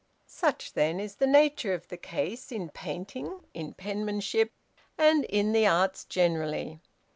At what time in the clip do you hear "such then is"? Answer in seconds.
0.25-1.17